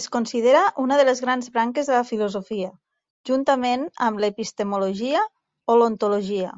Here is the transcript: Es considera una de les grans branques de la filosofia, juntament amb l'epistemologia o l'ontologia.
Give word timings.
Es 0.00 0.04
considera 0.16 0.60
una 0.82 0.98
de 1.00 1.06
les 1.08 1.22
grans 1.24 1.50
branques 1.56 1.90
de 1.92 1.96
la 1.96 2.04
filosofia, 2.12 2.68
juntament 3.32 3.84
amb 4.10 4.24
l'epistemologia 4.26 5.28
o 5.72 5.78
l'ontologia. 5.82 6.54